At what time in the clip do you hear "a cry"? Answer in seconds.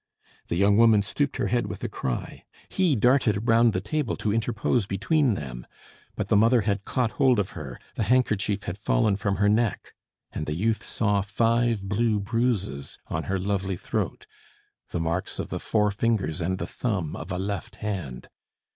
1.83-2.43